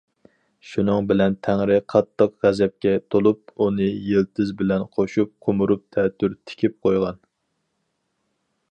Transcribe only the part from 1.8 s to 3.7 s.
قاتتىق غەزەپكە تولۇپ،